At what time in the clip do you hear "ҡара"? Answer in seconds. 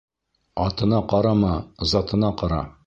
2.43-2.65